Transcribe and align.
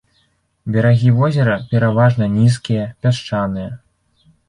Берагі 0.75 1.11
возера 1.19 1.59
пераважна 1.75 2.33
нізкія, 2.41 2.91
пясчаныя. 3.05 3.71